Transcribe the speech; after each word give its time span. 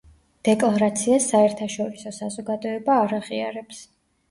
დეკლარაციას 0.47 1.27
საერთაშორისო 1.33 2.15
საზოგადოება 2.21 2.99
არ 3.05 3.17
აღიარებს. 3.21 3.87